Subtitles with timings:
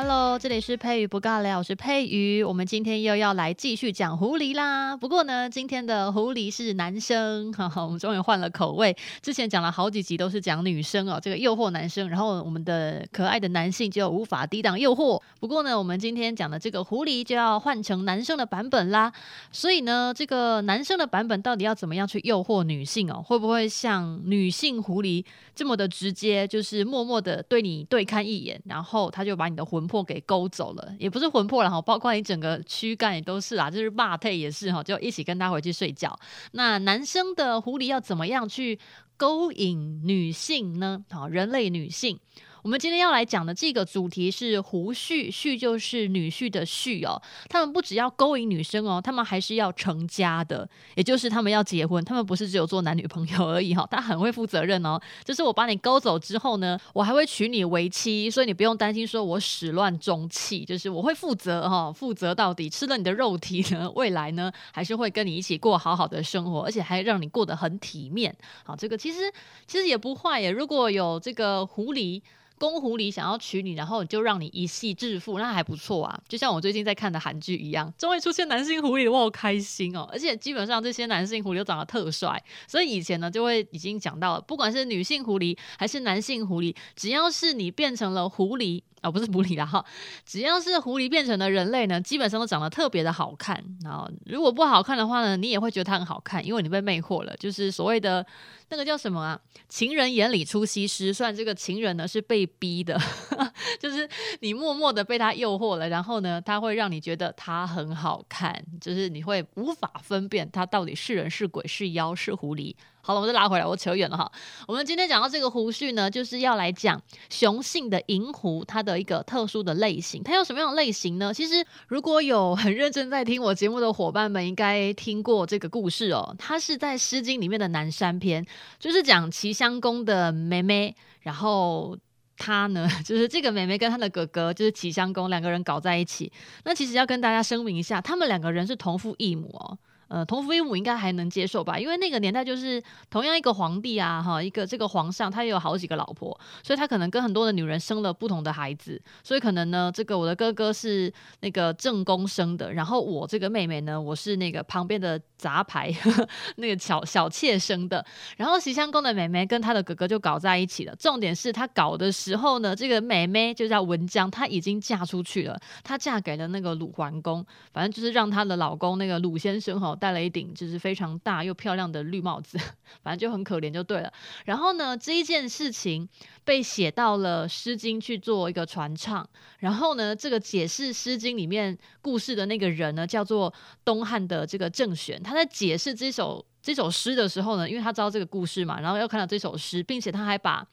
[0.00, 2.44] Hello，这里是佩瑜不尬聊，我是佩瑜。
[2.44, 4.96] 我们今天又要来继续讲狐狸啦。
[4.96, 8.96] 不过呢，今天的狐狸是男生，哈哈，我们终于换了口味。
[9.20, 15.20] 之前讲了好几集都是讲女生哦，这个诱惑男生，然后我们的可爱的男性就无法抵挡诱惑。
[15.40, 19.12] 不过呢，我们今天讲的这个狐狸就要换成男生的版本啦。
[19.50, 23.20] 所以呢，这个男生的版本到底要怎么样去诱惑女性哦？
[23.26, 25.24] 会不会像女性狐狸
[25.56, 36.16] 这么的直接，就是默默的对你对看一眼，然后他就把你的魂魄给勾走了，也不是魂魄了哈，包括你整个躯干也都是啊，就是霸退也是哈，就一起跟他回去睡觉。
[36.52, 38.78] 那男生的狐狸要怎么样去
[39.16, 41.02] 勾引女性呢？
[41.10, 42.20] 好，人类女性。
[42.62, 47.20] 我们今天要来讲的这个主题是狐婿，婿就是女婿的婿哦。
[47.48, 52.04] 他们不只要勾引女生哦，他们还是要成家的，也就是他们要结婚。
[52.04, 55.00] 他们不是只有做男女朋友而已哈，他很会负责任哦。
[55.24, 62.68] 就是我把你勾走之后呢，我还会娶你为妻，所以你不用担心说我始乱终弃，就是我会负责哈，负责到底。
[62.68, 68.34] 吃了你的肉体呢，未来呢还是会跟你一起过好好的生活，而且还让你过得很体面。
[68.64, 69.32] 好，这个其实
[69.66, 70.50] 其实也不坏耶。
[70.50, 72.20] 如果有这个狐狸。
[72.58, 76.20] 公狐狸想要娶你，然后就让你一夕致富，那还不错啊。
[76.28, 80.08] 就像我最近在看的韩剧一样，终于出现男性狐狸，我好开心哦！
[80.12, 88.82] 而且基本上这些男性狐狸都长得特帅，所以以前呢就会已经讲到了，不管是女性狐狸还是男性狐狸，只要是你变成了狐狸。
[89.02, 89.84] 哦，不是狐狸啦哈，
[90.26, 93.62] 只要是狐狸变成了人类呢，基本上都长得特别的好看。
[93.82, 97.36] 然后如果不好看的话呢，你也会觉得它很好看，因为你被魅惑了。
[97.36, 98.24] 就是所谓的
[98.70, 99.40] 那个叫什么啊？
[99.68, 101.12] 情人眼里出西施。
[101.12, 103.00] 虽然这个情人呢是被逼的，
[103.78, 104.08] 就是
[104.40, 112.74] 你默默的被他诱惑了，然后呢，他会让你觉得他很好看，就是你会无法分辨他到底是人是鬼是妖是狐狸。
[113.08, 114.30] 好了，我们再拉回来，我扯远了哈。
[114.66, 120.22] 我们今天讲到这个胡须呢，就是要来讲雄性的银狐，它的一个特殊的类型。
[120.22, 121.32] 它有什么样的类型呢？
[121.32, 126.36] 其实如果有很认真在听我节目的伙伴们，应该听过这个故事哦。
[126.38, 128.44] 它是在《诗经》里面的南山篇，
[128.78, 131.96] 就是讲齐襄公的妹妹，然后
[132.36, 136.30] 他呢， 就是这个妹妹跟他的哥哥，就是齐襄公两个人搞在一起。
[136.66, 139.78] 那其实要跟大家声明一下，他们两个人是同父异母哦。
[140.08, 141.78] 呃，同父异母应该还能接受吧？
[141.78, 158.04] 因为那个年代就是同样一个皇帝啊，哈，一个这个皇上，他也有好几个老婆，所以他可能跟很多的女人生了不同的孩子，所以可能呢，这个我的哥哥是那个正宫生的，然后我这个妹妹呢，我是那个旁边的杂牌呵呵 那个小小妾生的，
[158.38, 160.96] 然后齐襄公的妹妹跟他的哥哥就搞在一起了。
[160.96, 169.94] 重点是他搞的时候呢，这个妹妹就叫文姜，她已经嫁出去了，她嫁给了那个鲁桓公，反正就是让她的老公那个鲁先生哈。
[169.98, 172.56] 戴了一顶就是非常大又漂亮的绿帽子，
[173.02, 174.12] 反正就很可怜就对了。
[174.44, 176.08] 然后呢，这一件事情
[176.44, 179.28] 被写到了《诗经》去做一个传唱。
[179.58, 183.52] 然后呢，这个解释《诗经》里面故事的那个人呢，叫做
[183.84, 185.22] 东汉的这个郑玄。
[185.22, 190.66] 他在解释这首这首诗的时候呢，因为他知道这个故事嘛，然后又看到这首诗，并且他还把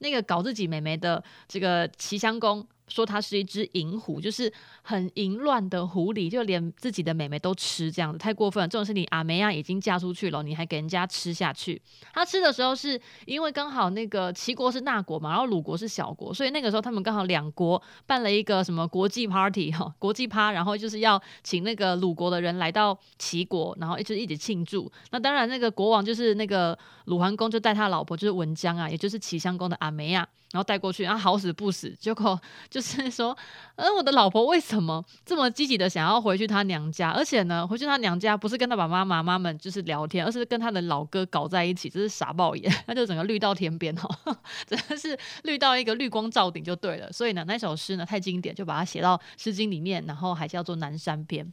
[0.00, 2.66] 那个搞自己妹妹的这个齐襄公。
[2.92, 8.68] 说它是一只淫狐，就是很淫乱的狐狸，就连自己的妹妹都吃，这样子太过分了。
[8.68, 11.80] 这种是你阿梅亚已经嫁出去了，你还给人家吃下去。
[12.12, 24.90] 他吃的时候是因为刚好那个齐国是大国嘛，然后鲁国是小国，所以那个时候他们刚好两国办了一个什么国际 party 哈，国际趴，然后就是要请那个鲁国的人来到齐国，然后一直一起庆祝。
[25.10, 30.28] 那当然那个国王就是那个鲁桓公，就带他老婆就是文姜啊，也就是齐襄公的阿梅亚。
[30.52, 32.40] 然后带过去，然后好死不死，结果
[32.70, 33.36] 就是说，
[33.74, 37.10] 呃，我的老婆为什么这么积极的想要回去她娘家？
[37.10, 47.10] 而且呢，回去她娘家不是跟她爸爸妈妈们就是聊天，而是跟她的老哥搞在一起，这是傻爆眼， 那就整个绿到天边哦， 真的是绿到一个绿光照顶就对了。
[47.10, 51.46] 所以呢，那首诗呢太经典，就把它写到《诗经》里面，然后还叫做《南山篇》。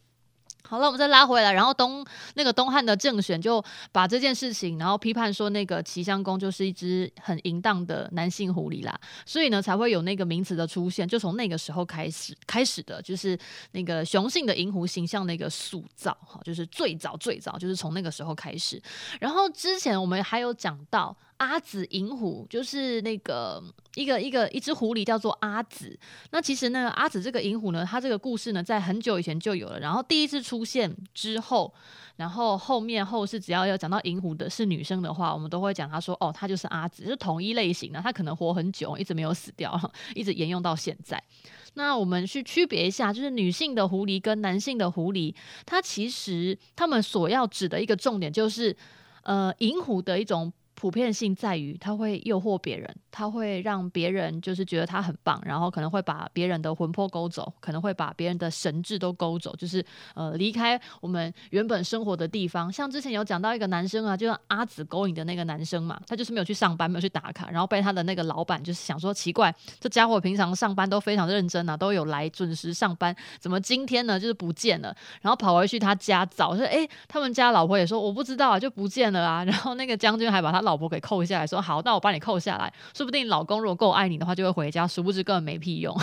[0.61, 13.38] 好了，我们再拉回来，然后东那个东汉的郑玄就把这件事情，然后批判说那个齐襄公就是一只很淫荡的男性狐狸啦，所以呢才会有那个名词的出现，就从那个时候开始开始的，就是
[13.71, 18.79] 那个雄性的银狐形象的一个塑造，哈，就是最早最早就是从那个时候开始。
[19.19, 23.63] 然后之前我们还有讲到阿紫银狐，就是那个
[23.95, 25.97] 一个一个一只狐狸叫做阿紫。
[26.31, 29.80] 那其实呢，阿紫这个银狐呢，它这个故事呢，在很久以前就有了。
[29.80, 31.74] 然后第一次出现之后，
[32.18, 38.01] 然后后面后世只要要讲到银狐的是女生的话，我们都会讲她说哦，她就是阿紫，是同一类型的。
[38.01, 39.80] 她可能活很久，一直没有死掉，
[40.13, 41.24] 一直沿用到现在。
[41.75, 45.33] 那我们去区别一下，就是女性的狐狸跟男性的狐狸，
[45.65, 48.75] 它其实他们所要指的一个重点就是，
[49.24, 50.51] 呃，银狐的一种。
[50.80, 59.86] 普遍性在于，他会诱惑别人，他会让别人就是觉得他很棒，然后可能会把别人的魂魄勾走，可能会把别人的神智都勾走，就是
[60.16, 62.72] 呃离开我们原本生活的地方。
[62.72, 74.96] 像之前有讲到一个男生啊，就是阿紫勾引的那个男生嘛，他就是没有去上班，没有去打卡，然后被他的那个老板就是想说奇怪，这家伙平常上班都非常认真啊，都有来准时上班，怎么今天呢就是不见了？
[75.22, 79.44] 然后跑回去他家找，说哎，他们家老婆也说我不知道啊，就不见了啊。
[79.50, 84.88] 然后那个将军还把他老老婆给扣下来说好，那我帮你扣下来，说不定老公如果够爱你的话，就会回家。
[84.88, 85.95] 殊不知根本没屁用，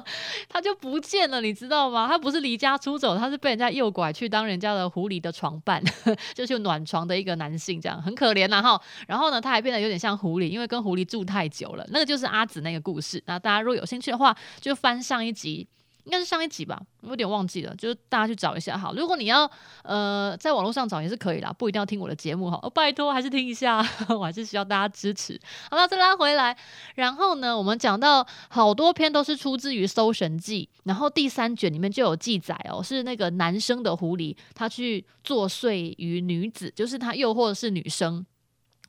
[0.48, 2.08] 他就不见了，你知道吗？
[2.08, 5.82] 他不是离家出走，他是被人家诱拐去当人家的狐狸的床伴，
[6.34, 8.80] 就是暖床的一个男性，这样很可怜呐哈。
[9.06, 11.86] 然后呢，他还变得有点像狐狸，因为跟狐狸住太久了。
[11.90, 13.22] 那个就是阿紫那个故事。
[13.26, 15.68] 那大家如果有兴趣的话，就翻上一集。
[16.04, 18.92] 应该是上一集吧，我有点忘记了，就是大家去找一下哈。
[18.94, 19.50] 如果你要
[19.82, 22.58] 呃在网络上找也是可以啦，不一定要听我的节目哈。
[22.62, 23.78] 哦，拜托还是听一下，
[24.10, 25.40] 我还是需要大家支持。
[25.70, 26.56] 好了，再拉回来，
[26.96, 38.24] 然后呢，我们讲到好多篇都是出自于《搜神记》，然后第三卷里面就有记载哦，是那个男生的狐狸，他去作祟于女子，就是他诱惑的是女生，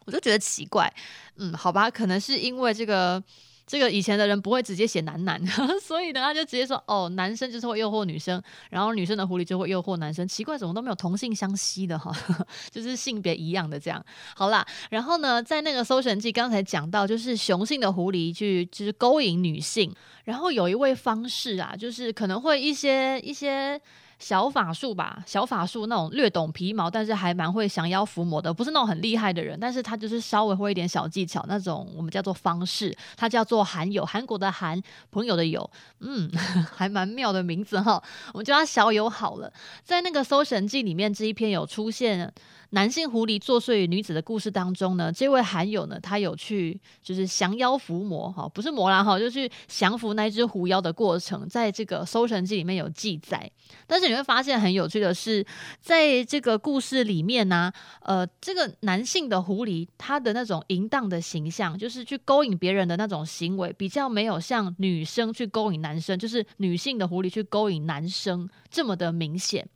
[0.06, 0.94] 我就觉得奇怪，
[1.38, 3.24] 嗯，好吧，可能是因为这个。
[3.68, 5.42] 这个以前的人不会直接写男男，
[5.82, 10.28] 所以呢，他就直接说哦，男生就是会诱惑女生，然后女生的狐狸就会诱惑男生。
[10.28, 12.12] 奇怪，怎么都没有同性相吸的哈，
[12.70, 14.04] 就是性别一样的这样。
[14.36, 19.94] 好啦，然后呢，在那个《搜神记》刚才讲到，就是雄性的狐狸去就是勾引女性，
[20.26, 23.82] 然后有一位方士啊，就是可能会一些一些。
[24.18, 34.82] 小法术吧，小法术那种略懂皮毛，但是还蛮会降妖伏魔的，不是那种很厉害的人，但是他就是稍微会一点小技巧那种，我们叫做方式，他叫做韩友，韩国的韩，
[35.12, 35.70] 朋友的友，
[36.00, 36.32] 嗯，
[36.76, 38.02] 还蛮妙的名字哈，
[38.34, 39.52] 我们叫他小友好了。
[39.84, 42.32] 在那个《搜神记》里面这一篇有出现
[42.75, 53.50] 男性狐狸作祟于女子的故事当中呢，这位韩友呢，他有去就是降妖伏魔哈，不是魔啦哈，就去降服那只狐妖的过程，在这个《搜神记》里面有记载，
[53.88, 54.06] 但是。
[54.06, 55.44] 你会发现很有趣的是，
[55.81, 57.72] 在这个故事里面呢、
[58.04, 69.68] 呃，这个男性的狐狸，他的那种淫荡的形象，就是去勾引别人的那种行为，比较没有像女生去勾引男生，就是女性的狐狸去勾引男生这么的明显。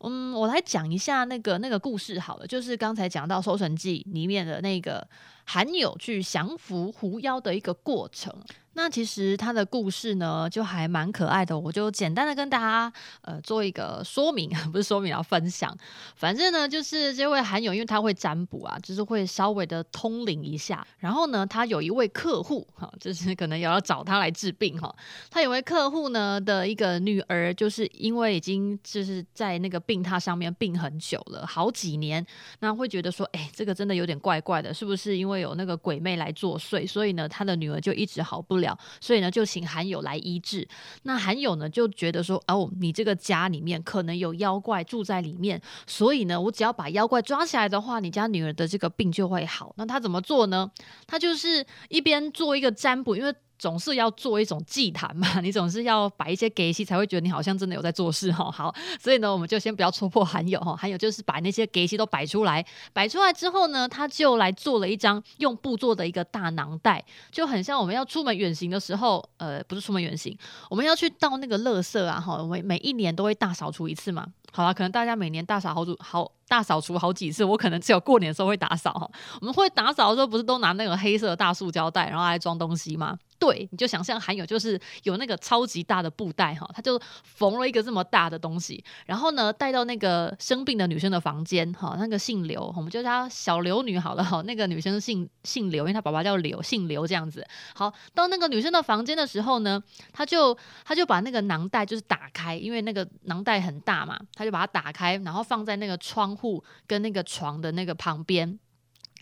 [0.00, 5.06] 嗯，我来讲一下那个那个故事好了，就是刚才讲到《搜神记》里面的那个
[5.46, 8.30] 韩友去降服狐妖的一个过程。
[8.78, 15.74] 那其实他的故事呢，就还蛮可爱的，我就简单的跟大家呃做一个说明， 不是说明，要分享。
[16.14, 20.86] 反正呢，就是这位韩友，因为他会占卜啊，就是会稍微的通灵一下。
[20.98, 24.94] 然后呢，他有一位客户 哈，就是可能也要找他来治病哈。
[25.30, 32.22] 他有位客户呢的一个女儿，就是因为已经就是在那个病榻上面病很久了，好几年，
[32.60, 36.88] 那会觉得说，哎，这个真的有点怪怪的，是不是因为会有那个鬼魅来作祟？
[36.88, 38.76] 所以呢，他的女儿就一直好不了。
[39.00, 40.66] 所以呢，就请韩友来医治。
[41.02, 49.74] 那韩友呢，就觉得说，哦，你这个家里面可能有妖怪住在里面，所以呢，我只要把妖怪抓起来的话，你家女儿的这个病就会好。
[49.76, 50.70] 那他怎么做呢？
[51.06, 53.34] 他就是一边做一个占卜，因为。
[53.58, 58.50] 总是要做一种祭坛嘛， 你总是要摆一些给息，才会觉得你好像真的有在做事哈。
[58.52, 60.76] 好，所以呢，我们就先不要戳破韩友哈。
[60.76, 70.36] 韩友就是把那些给息都摆出来，摆出来之后呢，他就来做了一张用布做的一个大囊袋，就很像我们要出门远行的时候，呃，不是出门远行，
[70.70, 72.36] 我们要去倒那个垃圾啊哈。
[72.42, 74.26] 我们每一年都会大扫除一次嘛。
[74.56, 79.06] 好了，可能大家每年大扫好主好大扫除好几次，我可能只有过年的时候会打扫哈。
[79.38, 83.18] 我们会打扫的时候，不是都拿那个黑色的大塑胶袋，然后来装东西吗？
[83.38, 97.46] 对，你就想象韩友就是有那个超级大的布袋哈，他就缝了一个这么大的东西，然后呢带到那个生病的女生的房间哈，那个姓刘，我们就叫她小刘女好了哈，那个女生姓姓刘，因为她爸爸叫刘，姓刘这样子。
[97.74, 99.82] 好，到那个女生的房间的时候呢，
[100.14, 108.58] 她就她就把那个囊袋就是打开，因为那个囊袋很大嘛，他就把它打开，然后放在那个窗户跟那个床的那个旁边。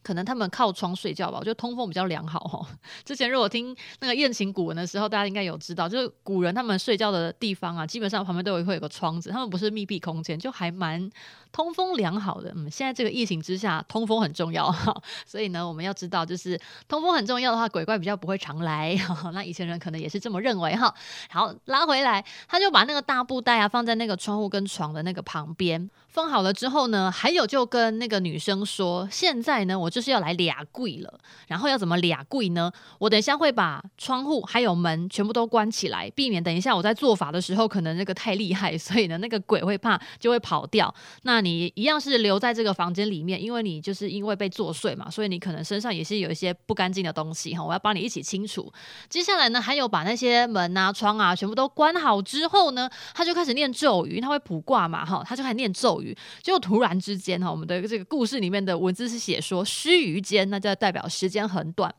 [0.03, 2.61] 可能他们靠窗睡觉吧，我觉得通风比较良好哦。
[3.07, 11.11] 之前如果听那个宴请古文的时候，大家应该有知道，就是古人他们睡觉的地方啊，基本上旁边都有会有个窗子，他们不是密闭空间，就还蛮
[11.55, 12.53] 通风良好的。
[12.57, 14.93] 嗯，现在这个疫情之下，通风很重要哈，
[15.25, 18.99] 所以呢，我们要知道，就是通风很重要的话，鬼怪比较不会常来。
[19.33, 20.93] 那以前人可能也是这么认为哈。
[21.31, 32.73] 好，拉回来，他就把那个大布袋啊放在那个窗户跟床的那个旁边，封好了之后呢，还有就跟那个女生说，现在呢，我就是要来俩柜了，然后要怎么俩柜呢？
[32.99, 40.93] 我等一下会把窗户还有门全部都关起来，避免等一下我在做法的时候可能那个太厉害，所以呢，那个鬼会怕就会跑掉。
[41.23, 48.73] 那你一样是留在这个房间里面，因为你就是因为被作祟嘛，所以你可能身上也是有一些不干净的东西哈，我要帮你一起清除。
[49.09, 61.95] 接下来呢，还有把那些门啊、窗啊全部都关好之后呢，他就开始念咒语，他会卜卦嘛哈，他就开始念咒语，就突然之间哈，我们的这个故事里面的文字是写说须臾间，那就代表时间很短。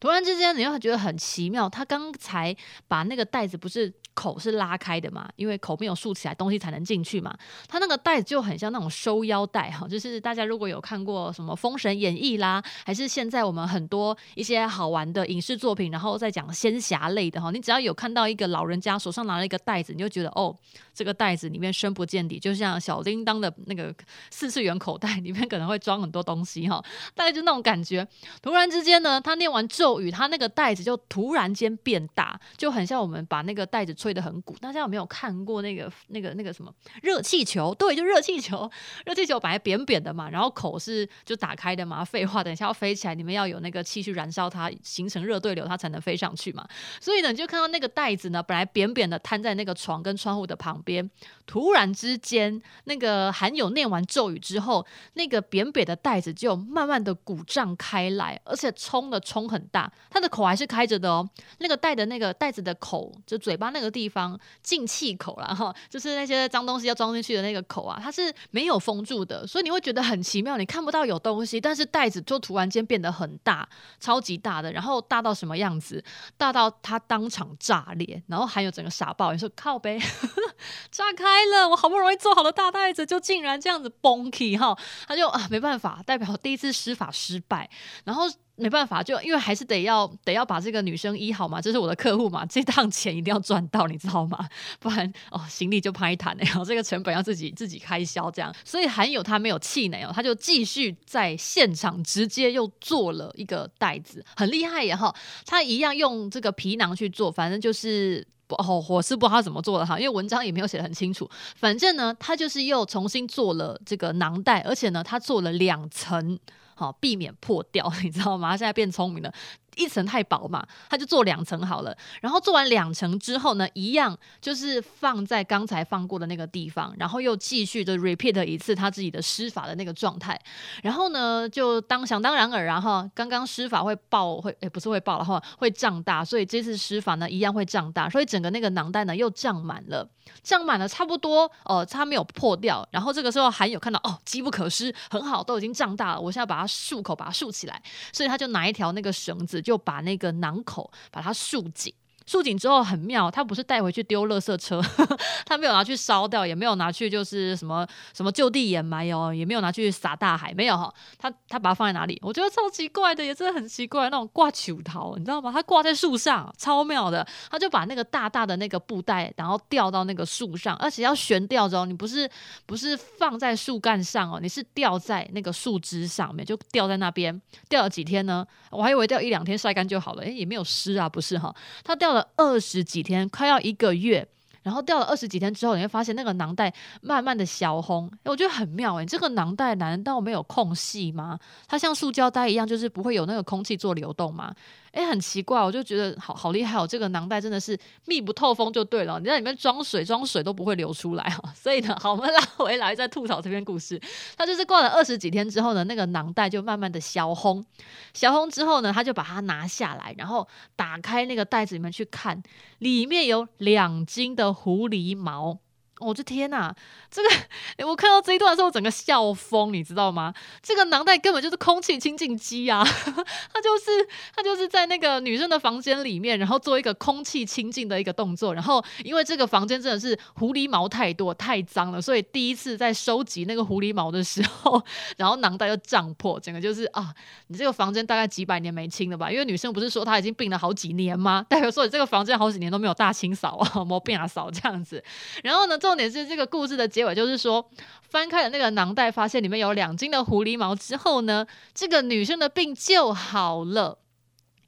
[0.00, 2.54] 突然之间，你又觉得很奇妙，他刚才
[2.86, 5.28] 把那个袋子不是口是拉开的嘛？
[5.36, 7.36] 因为口没有竖起来，东西才能进去嘛。
[7.66, 20.56] 他那个袋子就很像那种收腰带哈，就是大家如果有看过什么《封神演义》啦，还是现在我们很多一些好玩的影视作品，然后再讲仙侠类的哈，你只要有看到一个老人家手上拿了一个袋子，你就觉得哦，
[20.94, 23.92] 这个袋子里面深不见底，就像小叮当的那个
[24.30, 26.80] 四次元口袋里面可能会装很多东西哈，
[27.16, 28.06] 大概就那种感觉。
[28.40, 29.87] 突然之间呢，他念完咒。
[29.88, 34.54] 咒语，它那个袋子就突然间变大，就很像我们把那个袋子吹得很鼓。
[34.60, 36.70] 大家有没有看过那个那个那个什么
[37.02, 37.74] 热气球？
[37.74, 38.70] 对，就热气球。
[39.06, 42.04] 热气球本来扁扁的嘛，然后口是就打开的嘛。
[42.04, 46.68] 废话，等一下要飞起来，你们要有那个气去燃烧它，形成热对流，它才能飞上去嘛。
[47.00, 51.08] 所以呢，你就看到那个袋子呢，本来扁扁的摊在那个床跟窗户的旁边，
[51.46, 59.77] 突然之间，那个含有念完咒语之后，那个扁扁的袋子就慢慢的鼓胀开来，而且冲的冲很大。
[60.08, 73.68] 它的口还是开着的哦，那个袋的那个袋子的口，就嘴巴那个地方进气口了哈，就是那些脏东西要装进去的那个口啊，它是没有封住的，所以你会觉得很奇妙，你看不到有东西，但是袋子就突然间变得很大，
[74.00, 76.02] 超级大的，然后大到什么样子？
[76.36, 79.98] 大到它当场炸裂，然后还有整个傻爆，你说靠呗
[80.90, 87.68] 炸开了，我好不容易做好的大袋子就竟然这样子崩起哈，他就啊没办法，代表第一次施法失败，
[88.04, 88.28] 然后。
[88.58, 94.46] 没办法，就因为还是得要得要把这个女生医好嘛，这是我的客户嘛，这趟钱一定要赚到，你知道吗？
[94.80, 98.54] 不然哦，行李就拍弹了，然后这个成本要自己自己开销这样。
[98.64, 105.14] 所以韩友他没有气馁哦，他就继续在现场直接又做了一个袋子，很厉害呀哈。
[105.46, 111.30] 他一样用这个皮囊去做，反正就是哦，我是不知道他怎么做的哈，因为文章也没有写得很清楚。
[111.54, 116.38] 反正呢，他就是又重新做了这个囊袋，而且呢，他做了两层。
[116.78, 118.50] 好，避免破掉， 你知道吗？
[118.52, 119.32] 他现在变聪明了。
[119.78, 121.96] 一层太薄嘛，他就做两层好了。
[122.20, 130.38] 然后做完两层之后呢，一样就是放在刚才放过的那个地方，然后又继续的 repeat 一次他自己的施法的那个状态。
[130.82, 140.08] 然后呢，就当想当然尔，然后刚刚施法会爆，会诶不是会爆了哈，会胀大，所以这次施法呢一样会胀大，所以整个那个囊袋呢又胀满了，
[140.42, 142.86] 胀满了差不多哦，它没有破掉。
[142.90, 147.80] 然后这个时候还有看到哦，机不可失，很好，都已经胀大了，我现在把它束口，把它束起来，
[148.12, 149.62] 所以他就拿一条那个绳子。
[149.68, 151.92] 就把那个囊口把它束紧。
[152.28, 154.82] 束紧之后很妙，他不是带回去丢垃圾车，
[155.46, 162.18] 他没有拿去烧掉，也没有拿去就是什么什么就地掩埋哦，也没有拿去撒大海，没有哈，他他把它放在哪里？
[162.22, 165.50] 我觉得超奇怪的，也真的很奇怪，那种挂球桃，你知道吗？
[165.50, 167.26] 他挂在树上，超妙的。
[167.50, 172.28] 他就把那个大大的那个布袋，然后吊到那个树上，而且要悬吊着，你不是
[172.66, 178.46] 不是放在树干上哦，你是吊在那个树枝上面，就吊在那边，吊了几天呢？
[178.70, 182.17] 我还以为吊一两天晒干就好了，诶，也没有湿啊，不是哈，他吊了。
[182.36, 184.26] 二十几天，快要一个月，
[184.62, 191.38] 然后掉了二十几天之后，你会发现那个囊袋慢慢的消红，我觉得很妙诶，这个囊袋难道没有空隙吗？
[191.66, 194.54] 它像塑胶袋一样，就是不会有那个空气做流动吗？
[194.98, 196.84] 哎，很奇怪，我就觉得好好厉害哦！
[196.84, 201.48] 这个囊袋真的是密不透风就对了，你在里面装水，装水都不会流出来哦。
[201.54, 204.00] 所以呢，好，我们拉回来再吐槽这篇故事。
[204.36, 207.64] 他就是过了二十几天之后呢，那个囊袋就慢慢的消风，
[208.12, 212.42] 消风之后呢，他就把它拿下来，然后打开那个袋子里面去看，
[212.80, 215.60] 里面有两斤的狐狸毛。
[216.00, 216.72] 我的天呐，
[217.10, 220.32] 这个我看到这一段的时候，整个笑疯，你知道吗？
[220.62, 222.84] 这个囊袋根本就是空气清净机啊！
[223.52, 228.54] 他就是他就是在那个女生的房间里面，然后做一个空气清净的一个动作。
[228.54, 234.80] 然后因为这个房间真的是狐狸毛太多太脏了，所以第一次在收集那个狐狸毛的时候，
[235.18, 237.12] 然后囊袋就胀破，整个就是啊，
[237.48, 239.32] 你这个房间大概几百年没清了吧？
[239.32, 241.44] 因为女生不是说她已经病了好几年吗？
[241.48, 245.02] 代表说你这个房间好几年都没有大清扫啊，没变啊扫这样子。
[245.42, 245.76] 然后呢？
[245.78, 247.66] 这重点是这个故事的结尾，就是说
[248.02, 253.98] 翻开了那个囊袋，发现里面有两斤的狐狸毛之后呢，这个女生的病就好了。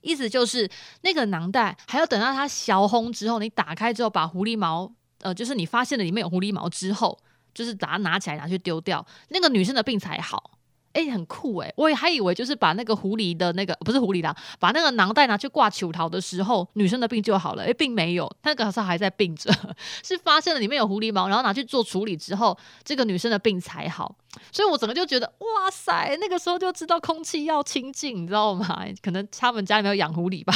[0.01, 0.67] 意思就是
[1.03, 7.19] 那个囊袋还要等到它消烘之后，你打开之后把狐狸毛，呃，就是你发现了里面有狐狸毛之后，
[7.53, 10.59] 就是把它拿起来拿去丢掉，那个女生的病才好。
[10.93, 17.65] 哎、很酷哎、我也还以为就是把那个狐狸的那个不是狐狸啦，把那个囊袋拿去挂球桃的时候，女生的病就好了。
[17.65, 19.53] 哎、并没有，那个好像还在病着，
[20.03, 24.15] 是发现了里面有狐狸毛，然后拿去做处理之后，这个女生的病才好。
[24.51, 28.85] 所以我整个就觉得，哇塞，那个时候就知道空气要清净，你知道吗？
[29.01, 30.53] 可能他们家里面有养狐狸吧，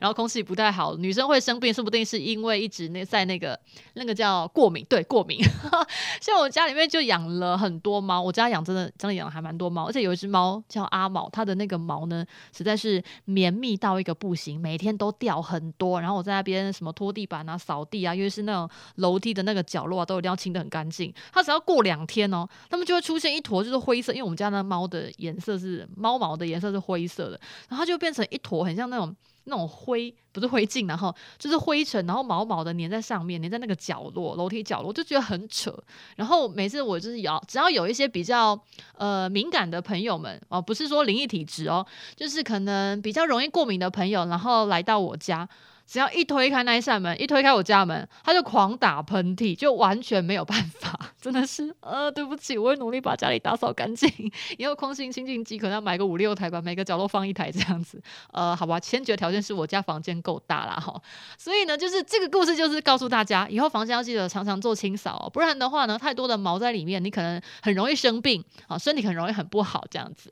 [0.00, 3.58] 然后空气不太好，女生会生病，说不定是因为一直那在那个
[3.94, 5.40] 那个叫过敏，对，过敏。
[6.20, 9.70] 像我家里面就养了很多猫，我家养真的真的养了还蛮多。
[9.70, 12.24] 猫，而且有一只猫叫阿毛，它的那个毛呢，
[12.56, 16.00] 实在是绵密到一个不行，每天都掉很多。
[16.00, 21.14] 然后我在那边什么拖地板啊、扫地啊，因为是那种楼梯的那个角落啊，都一定要清得很干净。
[21.32, 29.14] 它只要过两天哦，它们就会出现一坨，就是灰色，因为我们家那猫的颜色是猫毛的颜色是灰色的，然后它就变成一坨，很像那种。
[29.44, 35.74] 那种灰不是灰烬，然后就是灰尘，然后毛毛的粘在上面，粘在那个角落，楼梯角落，就觉得很扯。
[36.14, 38.56] 然后每次我就是要，只要有一些比较
[38.96, 45.48] 呃敏感的朋友们哦，不是说灵异体质哦，就是可能比较容易过敏的朋友，然后来到我家。
[45.90, 54.08] 只要一推开那一扇门，一推开我家门，他就狂打喷嚏，就完全没有办法， 真的是呃，对不起，我会努力把家里打扫干净。
[54.56, 58.00] 以后空气清净机可能要买个五六台吧，每个角落放一台这样子。
[58.32, 60.94] 呃，好吧，先决条件是我家房间够大啦哈。
[61.36, 70.30] 所以呢，就是这个故事就是告诉大家，以后房间要记得常常做清扫哦，不然的话呢，太多的毛在里面，你可能很容易生病啊，身体很容易很不好这样子。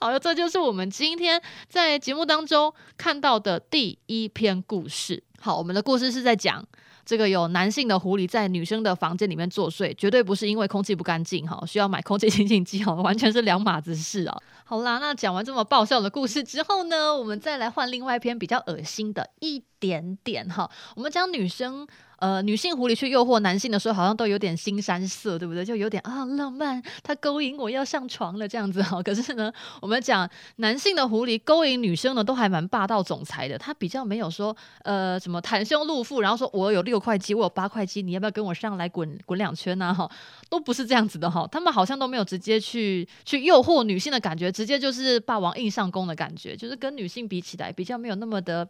[0.00, 4.55] 好了，这就是我们今天在节目当中看到的第一篇。
[4.62, 6.64] 故事好，我们的故事是在讲
[7.04, 14.36] 这个有男性的狐狸在女生的房间里面作祟，绝对不是因为空气不干净哈，需要买空气清新剂哈，完全是两码子事啊。
[14.64, 21.86] 好啦，那讲完这么爆笑的故事之后呢，我们再来换另外一篇比较恶心的一点点哈，我们讲女生。
[22.18, 25.64] 呃，女性狐狸去诱惑男性的时候，好像都有点腥膻色，对不对？
[25.64, 29.00] 就有点啊浪漫，他勾引我要上床了这样子哈。
[29.04, 29.52] 可是呢，
[29.82, 33.58] 我们讲男性的狐狸勾引女生呢，都还蛮霸道总裁的。
[33.58, 39.92] 他比较没有说呃什么袒胸露腹，然后说我有六块肌，我有八块肌，你要不要跟我上来滚滚两圈呢？
[39.94, 40.10] 哈，
[40.48, 41.46] 都不是这样子的哈。
[41.52, 48.66] 他们好像都没有直接去去诱惑女性的感觉，直接就是霸王硬上弓的感觉，就是跟女性比起来，比较没有那么的。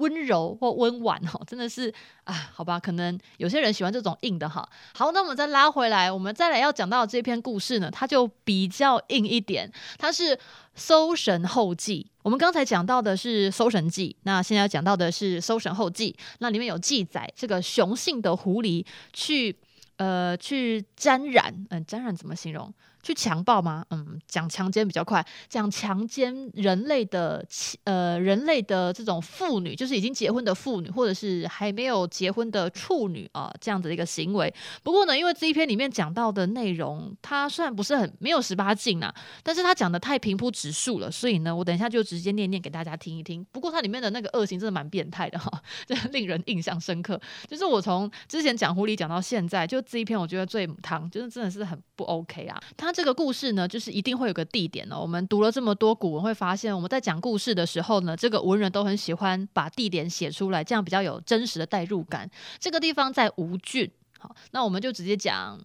[0.00, 1.92] 温柔或温婉哈，真的是
[2.24, 4.68] 啊，好吧，可能有些人喜欢这种硬的哈。
[4.94, 10.34] 好，那我们再拉回来，我们再来要讲到这篇故事呢，它就比较硬一点，它是
[10.74, 12.06] 《搜神后记》。
[12.22, 19.54] 我们刚才讲到的是《搜神记》，那现在要讲到的是《搜神后记》，那里面有记载这个雄性的狐狸去
[19.96, 22.72] 呃去沾染，嗯、沾染怎么形容？
[23.02, 23.84] 去强暴吗？
[23.90, 25.24] 嗯，讲强奸比较快。
[25.48, 27.44] 讲强奸人类的，
[27.84, 34.52] 呃，人类的这种妇女，就是已经结婚的妇女，或者是还没有结婚的处女啊，这样子的一个行为。
[34.82, 43.44] 不过呢，因为这一篇里面讲到的内容，它虽然不是很没有十八禁啊，但是它讲的太平铺直述了，所以呢，我等一下就直接念念给大家听一听。
[43.52, 45.50] 不过它里面的那个恶行真的蛮变态的哈，
[45.86, 47.20] 就令人印象深刻。
[47.48, 52.60] 就是我从之前讲狐狸讲到现在，就这一篇我觉得最母汤，就是真的是很不 OK 啊。
[52.76, 55.00] 它那这个故事呢，就是一定会有个地点呢。
[55.00, 62.28] 我们读了这么多古文，会发现我们在讲故事的时候呢，这个文人都很喜欢把地点写出来，这样比较有真实的代入感。
[62.58, 65.56] 这个地方在吴郡，好，那我们就直接讲，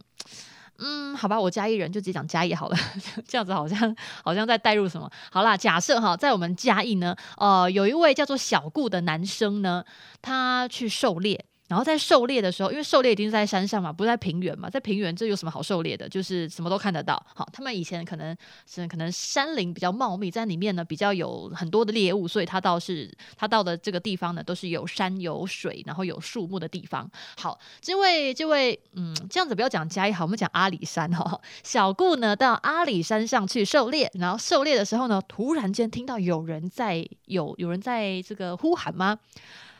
[0.78, 2.78] 嗯，好吧，我嘉义人就直接讲嘉义好了，
[3.28, 5.10] 这样子好像好像在代入什么。
[5.32, 9.84] 好啦，假设哈，在我们嘉义呢，呃，有一位叫做小顾的男生呢，
[10.22, 11.44] 他去狩猎。
[11.68, 16.08] 然后在狩猎的时候，因为狩猎一定是在山上嘛，不是在平原嘛，在平原这有什么好狩猎的？
[16.08, 17.20] 就是什么都看得到。
[17.34, 27.10] 好，他们以前可能是可能山林比较茂密，在里面呢比较有很多的猎物，所以他倒是他到的这个地方呢都是有山有水，然后有树木的地方。
[27.36, 31.42] 好，这位这位嗯，这样子不要讲嘉义好，我们讲阿里山哈、哦。
[31.64, 39.18] 小顾呢到阿里山上去狩猎，然后狩猎的时候呢，突然间听到有人在有有人在这个呼喊吗？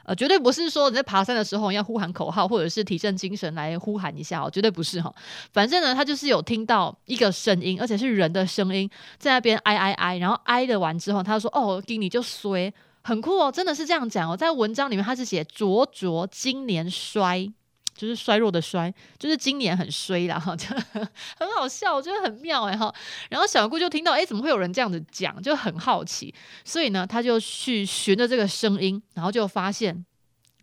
[0.06, 5.14] 呃，绝对不是说你在爬山的时候要呼喊口号，或者是提振精神来呼喊一下哦，绝对不是哈。
[5.52, 12.72] 反正呢，他就是有听到一个声音，而且是人的声音在那边哀哀哀，然后哀的完之后，他说：“哦，给你就衰，
[13.04, 17.52] 很酷哦，真的是这样讲哦。”在文章里面他是写“灼灼今年衰”。
[17.96, 20.56] 就是衰弱的衰，就是今年很衰啦哈，
[21.40, 22.94] 很好笑，我觉得很妙哎哈。
[23.30, 26.34] 然后小姑就听到，哎，怎么会有人这样子讲，就很好奇，
[26.66, 30.06] 所以呢，他就去循着这个声音，然后就发现，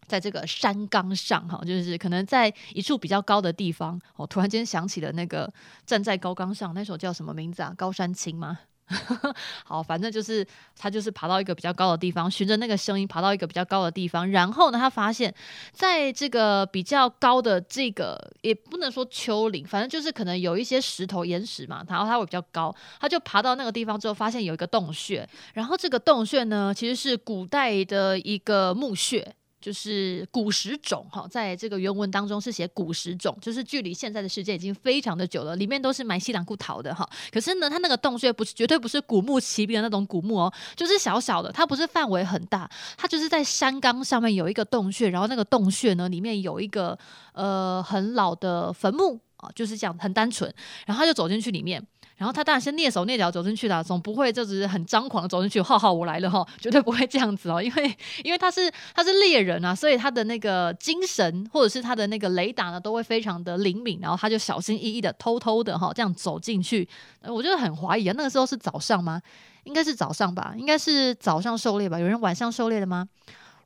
[0.06, 5.50] 在这个山岗上哈，就是可能在一处比较高的地方，我突然间想起了那个
[5.86, 7.72] 站在高岗上那首叫什么名字啊？
[7.76, 8.58] 高山青吗？
[9.64, 15.32] 好，反正就是他就是爬到一个比较高的地方，循着那个声音爬到一个比较高的地方，然后呢，他发现
[15.72, 29.34] 在这个比较高的这个也不能说丘陵，反正就是可能有一些石头岩石嘛，然后它会比较高，他就爬到那个地方之后，发现有一个洞穴，然后这个洞穴呢，其实是古代的一个墓穴。
[29.62, 37.08] 就是古时种哈，在这个原文当中是写古时种，就是距离现在的世界已经非常的久了，里面都是埋西兰骨陶的哈。
[37.30, 46.98] 可是呢，它那个洞穴不是绝对不是古墓齐名的那种古墓哦，就是小小的，它不是范围很大，它就是在山岗上面有一个洞穴，然后那个洞穴呢里面有一个
[47.32, 50.52] 呃很老的坟墓啊，就是这样很单纯，
[50.86, 51.86] 然后他就走进去里面。
[52.16, 66.88] 然后他当然是蹑手蹑脚走进去的，总不会就只是很张狂的走进去，浩浩我来了哈，绝对不会这样子哦，因为因为他是他是猎人啊，所以他的那个精神或者是他的那个雷达呢，都会非常的灵敏，然后他就小心翼翼的偷偷的哈这样走进去，
[67.22, 69.20] 我觉得很怀疑啊，那个时候是早上吗？
[69.64, 73.08] 应该是早上吧，应该是早上狩猎吧，有人晚上狩猎的吗？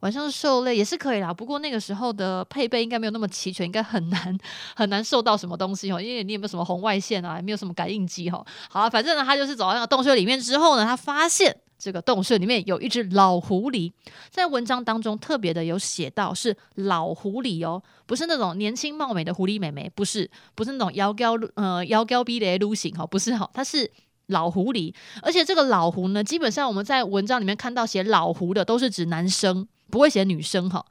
[0.00, 4.38] 晚上狩猎也是可以啦，不过那个时候的配备应该没有那么齐全，应该很难
[4.74, 8.44] 很难受到什么东西哦，因为你有没有什么红外线啊，也没有什么感应机哈。
[8.68, 13.92] 好，反正呢，他就是走到那个洞穴里面之后呢，他发现这个洞穴里面有一只老狐狸，
[14.30, 23.90] 在文章当中特别的有写到是老狐狸哦，不是那种年轻貌美的狐狸妹妹，不是，不是那种妖娇呃妖娇逼的路型哈，不是哈，它是
[24.26, 29.66] 老狐狸，而且这个老狐呢，基本上我们在文章里面看到写老狐的都是指男生。
[29.90, 30.84] 不会写女生哈，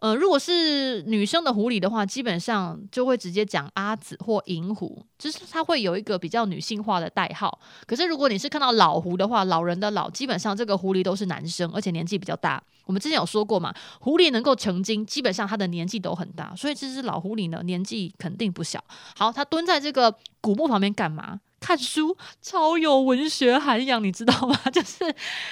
[0.00, 7.58] 呃，如果是女生的狐狸的话，基本上就会直接讲阿紫或银狐，就是它会有一个比较女性化的代号。
[7.86, 12.62] 可是如果你是看到老狐的话，老人的老，基本上这个狐狸都是男生，而且年纪比较大。
[12.86, 18.82] 我们之前有说过嘛，狐狸能够成精，基本上它的年纪都很大，所以这只老狐狸呢，年纪肯定不小。
[19.16, 21.40] 好，它蹲在这个古墓旁边干嘛？
[21.60, 24.56] 看书超有文学涵养，你知道吗？
[24.72, 25.04] 就是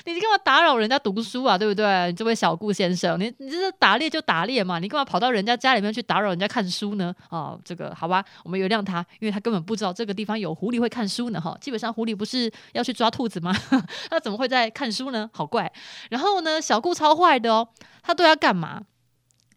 [0.05, 1.59] 你干嘛打扰人家读书啊？
[1.59, 2.12] 对不对？
[2.12, 7.14] 这位小顾先生，你你这是打猎就打猎嘛，你干嘛跑到人家家里面去打扰人家看书呢？
[7.31, 11.40] 哦，这个好吧，我们原谅他，因为他根本不知道这个地方有狐狸会看书呢。
[11.40, 13.53] 哈，基本上狐狸不是要去抓兔子吗？
[14.11, 15.29] 他怎么会在看书呢？
[15.33, 15.71] 好怪。
[16.11, 17.69] 然后呢，小顾超坏的哦，
[18.03, 18.83] 他对他干嘛？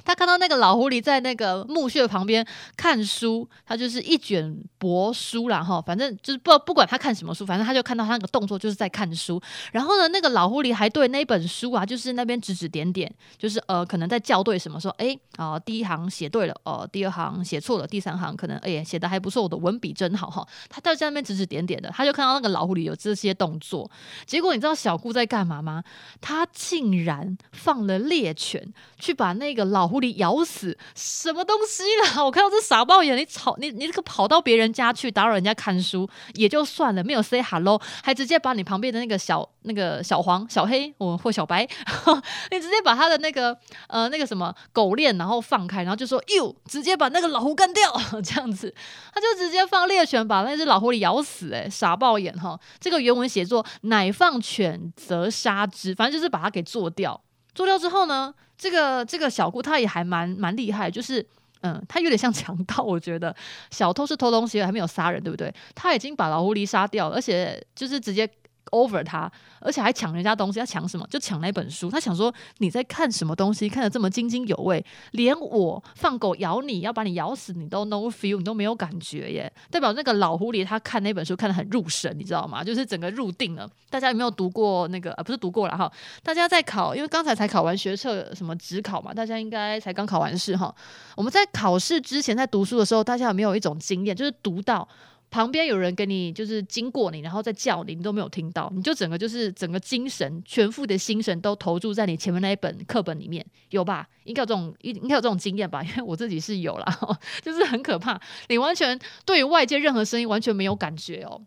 [0.03, 9.41] 他看到那个老狐狸在那个墓穴旁边看书，他就是一卷帛书然后，反正就是不不管他看什么书，反正他就看到他那个动作就是在看书。
[9.71, 20.47] 然后呢，那个老狐狸还对那本书啊，就是那边指指点点，就是呃可能在校对什么，说诶啊、呃、第一行写对了，哦、第二行写错了，第三行可能哎写的还不错，我的文笔真好哈。
[20.69, 23.89] 他就在那边指指点点的，他就看到那个老狐狸有这些动作。
[24.25, 25.83] 结果你知道小顾在干嘛吗？
[26.21, 32.23] 他竟然放了猎犬去把那个老狐狸咬死什么东西啦？
[32.23, 41.67] 我看到这傻爆眼，你吵你你这个跑到别人家去打扰人家看书也就算了，没有 say hello，还直接把你旁边的那个小那个小黄小黑我或小白，
[42.51, 47.91] 你直接把他的那个呃那个什么狗链然后放开，然后就说哟，直接把那个老狐干掉
[48.23, 48.73] 这样子，
[49.13, 52.59] 他就直接放猎犬把那只老狐狸咬死，欸，诶，傻爆眼哈！
[52.79, 57.19] 这个原文写作乃放犬则杀之，反正就是把它给做掉。
[57.53, 61.25] 做掉之后呢，这个这个小姑她也还蛮蛮厉害，就是
[61.61, 63.35] 嗯，她有点像强盗，我觉得
[63.71, 65.53] 小偷是偷东西还没有杀人，对不对？
[65.75, 68.29] 她已经把老狐狸杀掉了，而且就是直接。
[68.69, 71.05] Over 他，而且还抢人家东西，他抢什么？
[71.09, 71.89] 就抢那本书。
[71.89, 79.51] 他想说你在看什么东西，看得这么津津有味，连我放狗咬你要把你咬死，你都 no feel，你都没有感觉耶。
[79.69, 82.63] 代表那个老狐狸他看那本书看得很入神，你知道吗？
[82.63, 83.69] 就是整个入定了。
[83.89, 85.11] 大家有没有读过那个？
[85.13, 85.91] 呃，不是读过了哈。
[86.23, 90.73] 大家在考，因为刚才才考完学测什么指考嘛，大家应该才刚考完试哈。
[91.15, 94.87] 我们在考试之前在读书的时候，大家有没有一种经验，就是读到。
[95.31, 104.07] 旁边有人跟你就是经过你，然后再叫你，你都没有听到，你就整个就是整个精神全副的心神都投注在你前面那一本课本里面，有吧？
[104.23, 105.83] 应该有这种应该有这种经验吧？
[105.83, 106.99] 因为我自己是有啦，
[107.41, 111.41] 就是很可怕，你完全对于外界任何声音完全没有感觉哦。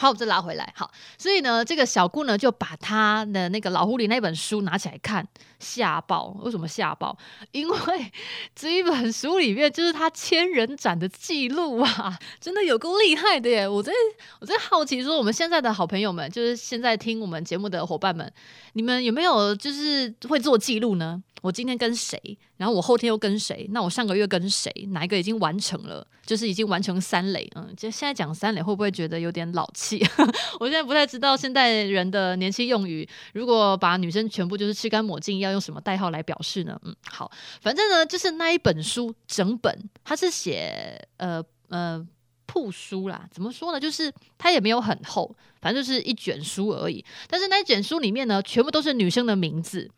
[0.00, 0.72] 好，我再拉回来。
[0.76, 5.26] 好，所以呢，这个小顾呢就把他的那个老狐狸那本书拿起来看，
[5.58, 6.28] 吓爆。
[6.44, 7.18] 为什么吓爆？
[7.50, 7.76] 因为
[8.54, 13.66] 这一本书里面就是他千人斩的记录啊， 真的有够厉害的耶！
[13.66, 13.92] 我在
[14.38, 18.32] 我在好奇说，我们现在的好朋友们，就是现在听我们节目的伙伴们，
[18.74, 21.20] 你们有没有就是会做记录呢？
[21.42, 23.66] 我今天跟谁，然后我后天又跟谁？
[23.70, 24.70] 那我上个月跟谁？
[24.90, 26.06] 哪一个已经完成了？
[26.26, 27.48] 就是已经完成三垒。
[27.54, 30.04] 嗯，就现在讲三垒会不会觉得有点老气？
[30.60, 36.78] 我现在不太知道现代人的年轻用语，如果把女生全部就是吃干抹净，要用什么代号来表示呢？
[36.84, 42.04] 嗯，好，反正呢就是那一本书整本，它是写呃呃
[42.46, 43.28] 铺书啦。
[43.30, 43.78] 怎么说呢？
[43.78, 47.04] 就是它也没有很厚，反正就是一卷书而已。
[47.28, 49.88] 但是那一卷书里面呢，全部都是女生的名字。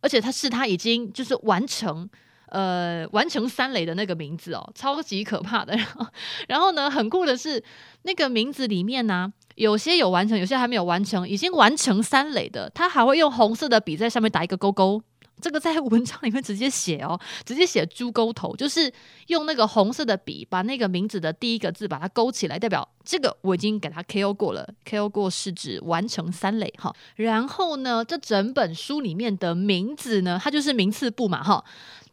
[0.00, 2.08] 而且他是他已经就是完成，
[2.48, 5.74] 呃，完成三垒的那个名字哦，超级可怕的。
[5.76, 6.06] 然后，
[6.48, 7.62] 然后呢，很酷的是
[8.02, 11.28] 那个名字里面呢、有些有完成，有些还没有完成。
[11.28, 15.02] 已经完成三垒的，他还会用红色的笔在上面打一个勾勾。
[15.40, 18.92] 这个在文章里面直接写哦，直接写猪钩头，就是
[19.28, 26.94] 用那个红色的笔把那个名字的第一个字把它勾起来，代表这个我已经给他 KO 过了，KO 过是指完成三垒哈。
[27.16, 31.64] 然后呢，这整本书里面的名字呢，它就是名次簿嘛哈，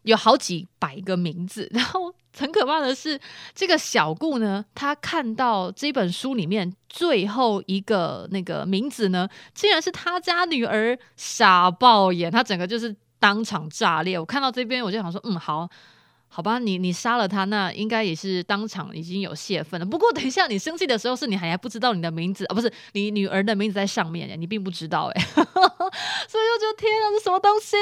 [0.04, 1.70] 有好几百个名字。
[1.74, 3.20] 然后很可怕的是，
[3.54, 12.96] 这个小顾呢，他看到这本书里面最后一个那个名字呢，竟然是他家女儿，傻爆眼，他整个就是。
[13.28, 14.18] 当场炸裂！
[14.18, 15.70] 我看到这边，我就想说，嗯，好。
[16.38, 19.84] 好吧，你你杀了他，那应该也是当场已经有泄愤了。
[19.84, 22.54] 不过等一下，你生气的时候是你还还不知道你的名字啊？
[22.54, 25.22] 不是你女儿的名字在上面，你并不知道哎。
[25.34, 27.76] 所以我就天啊，这什么东西？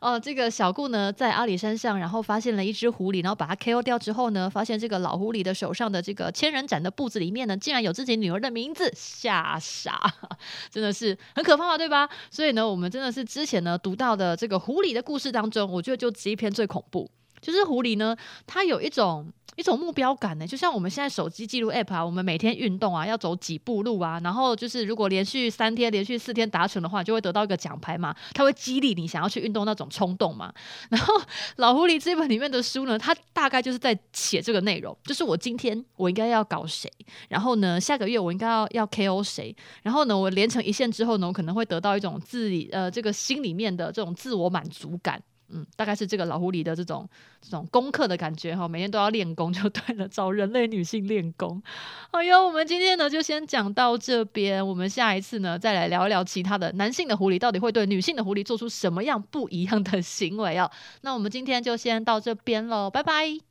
[0.00, 10.00] 哦，这个小顾呢，在阿里山上，然后发现了一只狐狸，然后把它 KO 掉之后呢，发现这个老狐狸的手上的这个千人斩的布子里面呢，竟然有自己女儿的名字，吓傻，
[10.70, 12.08] 真的是很可怕，对吧？
[12.30, 17.10] 所以呢，我们真的是之前呢读到的这个狐狸的故事当中，我觉得就这一篇最恐怖。
[17.40, 30.52] 就是狐狸呢，它有一种一种目标感呢，就像我们现在手机记录 App 啊，我们每天运动啊，要走几步路啊，然后就是如果连续三天、连续四天达成的话，就会得到一个奖牌嘛，它会激励你想要去运动那种冲动嘛。
[30.88, 31.14] 然后
[31.56, 36.90] 老狐狸这本里面的书呢，它大概就是在写这个内容，就是我今天我应该要搞谁，
[37.28, 45.20] 然后呢下个月我应该要要 KO 谁，然后呢我连成一线之后呢，我可能会得到一种自己呃这个心里面的这种自我满足感。
[45.52, 47.08] 嗯，大概是这个老狐狸的这种
[47.40, 51.62] 这种功课的感觉哈，每天都要练功就对了，找人类女性练功。
[52.12, 60.70] 哎呦，我们今天呢就先讲到这边，我们下一次呢再来聊一聊其他的男性的狐狸到底会对女性的狐狸做出什么样不一样的行为哦。
[61.02, 63.49] 那我们今天就先到这边喽，拜拜。